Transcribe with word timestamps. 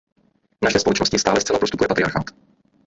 Naše 0.63 0.79
společnosti 0.79 1.19
stále 1.19 1.41
zcela 1.41 1.59
prostupuje 1.59 1.87
patriarchát. 1.87 2.25